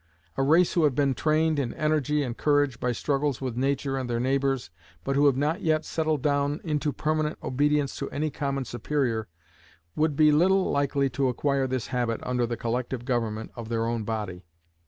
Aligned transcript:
A 0.35 0.41
race 0.41 0.73
who 0.73 0.83
have 0.85 0.95
been 0.95 1.13
trained 1.13 1.59
in 1.59 1.75
energy 1.75 2.23
and 2.23 2.35
courage 2.35 2.79
by 2.79 2.91
struggles 2.91 3.39
with 3.39 3.55
Nature 3.55 3.97
and 3.97 4.09
their 4.09 4.19
neighbors, 4.19 4.71
but 5.03 5.15
who 5.15 5.27
have 5.27 5.37
not 5.37 5.61
yet 5.61 5.85
settled 5.85 6.23
down 6.23 6.59
into 6.63 6.91
permanent 6.91 7.37
obedience 7.43 7.95
to 7.97 8.09
any 8.09 8.31
common 8.31 8.65
superior, 8.65 9.27
would 9.95 10.15
be 10.15 10.31
little 10.31 10.71
likely 10.71 11.07
to 11.11 11.29
acquire 11.29 11.67
this 11.67 11.85
habit 11.93 12.19
under 12.23 12.47
the 12.47 12.57
collective 12.57 13.05
government 13.05 13.51
of 13.55 13.69
their 13.69 13.85
own 13.85 14.03
body. 14.03 14.43